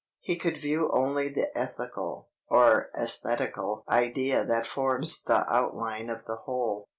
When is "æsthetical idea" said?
2.99-4.43